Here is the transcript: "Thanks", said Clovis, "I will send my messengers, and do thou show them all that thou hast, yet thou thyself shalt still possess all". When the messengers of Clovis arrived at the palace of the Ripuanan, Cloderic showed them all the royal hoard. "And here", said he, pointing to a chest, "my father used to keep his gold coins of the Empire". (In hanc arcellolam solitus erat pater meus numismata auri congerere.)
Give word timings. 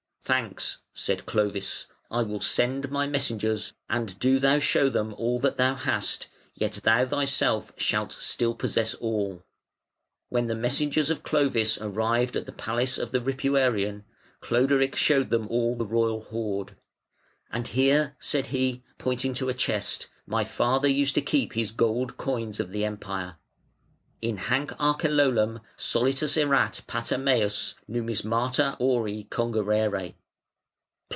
"Thanks", 0.23 0.77
said 0.93 1.25
Clovis, 1.25 1.87
"I 2.11 2.21
will 2.21 2.39
send 2.39 2.89
my 2.91 3.05
messengers, 3.07 3.73
and 3.89 4.17
do 4.19 4.39
thou 4.39 4.59
show 4.59 4.87
them 4.87 5.13
all 5.15 5.39
that 5.39 5.57
thou 5.57 5.73
hast, 5.75 6.29
yet 6.55 6.73
thou 6.83 7.05
thyself 7.05 7.73
shalt 7.75 8.13
still 8.13 8.53
possess 8.55 8.93
all". 8.93 9.43
When 10.29 10.45
the 10.47 10.55
messengers 10.55 11.09
of 11.09 11.23
Clovis 11.23 11.79
arrived 11.79 12.37
at 12.37 12.45
the 12.45 12.53
palace 12.53 12.97
of 12.99 13.11
the 13.11 13.19
Ripuanan, 13.19 14.03
Cloderic 14.39 14.95
showed 14.95 15.31
them 15.31 15.47
all 15.49 15.75
the 15.75 15.85
royal 15.87 16.21
hoard. 16.21 16.77
"And 17.51 17.67
here", 17.67 18.15
said 18.19 18.47
he, 18.47 18.83
pointing 18.99 19.33
to 19.33 19.49
a 19.49 19.53
chest, 19.55 20.07
"my 20.27 20.45
father 20.45 20.87
used 20.87 21.15
to 21.15 21.21
keep 21.21 21.53
his 21.53 21.71
gold 21.73 22.15
coins 22.17 22.57
of 22.59 22.71
the 22.71 22.85
Empire". 22.85 23.35
(In 24.21 24.37
hanc 24.37 24.71
arcellolam 24.79 25.59
solitus 25.75 26.37
erat 26.37 26.81
pater 26.87 27.17
meus 27.17 27.73
numismata 27.89 28.77
auri 28.79 29.25
congerere.) 29.31 30.13